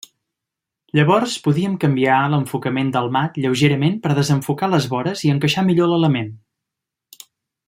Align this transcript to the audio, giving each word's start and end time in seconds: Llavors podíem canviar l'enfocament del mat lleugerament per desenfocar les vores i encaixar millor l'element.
Llavors 0.99 1.35
podíem 1.47 1.75
canviar 1.83 2.15
l'enfocament 2.33 2.89
del 2.97 3.11
mat 3.17 3.37
lleugerament 3.45 4.01
per 4.07 4.17
desenfocar 4.21 4.73
les 4.75 4.89
vores 4.95 5.25
i 5.29 5.35
encaixar 5.35 5.69
millor 5.69 5.93
l'element. 5.93 6.37